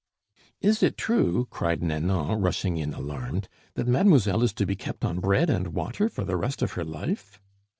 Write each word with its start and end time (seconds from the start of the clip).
"Is 0.61 0.81
it 0.81 0.97
true," 0.97 1.45
cried 1.51 1.83
Nanon, 1.83 2.41
rushing 2.41 2.75
in 2.77 2.91
alarmed, 2.91 3.47
"that 3.75 3.85
mademoiselle 3.85 4.41
is 4.41 4.51
to 4.53 4.65
be 4.65 4.75
kept 4.75 5.05
on 5.05 5.19
bread 5.19 5.47
and 5.47 5.75
water 5.75 6.09
for 6.09 6.23
the 6.25 6.37
rest 6.37 6.63
of 6.63 6.71
her 6.71 6.83
life?" 6.83 7.39